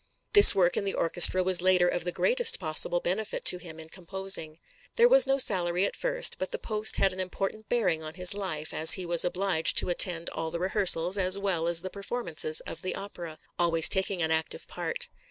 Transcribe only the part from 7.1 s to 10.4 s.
an important bearing on his life, as he was obliged to attend